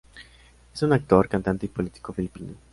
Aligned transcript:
Es 0.73 0.81
un 0.81 0.93
actor, 0.93 1.29
cantante 1.29 1.67
y 1.67 1.69
político 1.69 2.11
filipino. 2.11 2.53